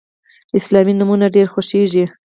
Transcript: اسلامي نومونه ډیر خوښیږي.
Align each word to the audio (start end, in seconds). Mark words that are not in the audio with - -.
اسلامي 0.59 0.93
نومونه 0.99 1.25
ډیر 1.35 1.47
خوښیږي. 1.53 2.05